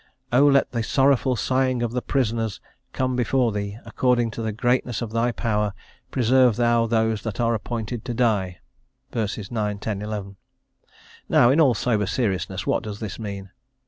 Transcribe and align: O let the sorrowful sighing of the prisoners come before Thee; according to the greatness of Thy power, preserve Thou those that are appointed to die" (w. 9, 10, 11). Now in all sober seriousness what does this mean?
O 0.33 0.43
let 0.47 0.71
the 0.71 0.81
sorrowful 0.81 1.35
sighing 1.35 1.83
of 1.83 1.91
the 1.91 2.01
prisoners 2.01 2.59
come 2.91 3.15
before 3.15 3.51
Thee; 3.51 3.77
according 3.85 4.31
to 4.31 4.41
the 4.41 4.51
greatness 4.51 4.99
of 5.03 5.11
Thy 5.11 5.31
power, 5.31 5.75
preserve 6.09 6.55
Thou 6.55 6.87
those 6.87 7.21
that 7.21 7.39
are 7.39 7.53
appointed 7.53 8.03
to 8.05 8.13
die" 8.15 8.61
(w. 9.11 9.43
9, 9.51 9.77
10, 9.77 10.01
11). 10.01 10.37
Now 11.29 11.51
in 11.51 11.61
all 11.61 11.75
sober 11.75 12.07
seriousness 12.07 12.65
what 12.65 12.81
does 12.81 12.99
this 12.99 13.19
mean? 13.19 13.51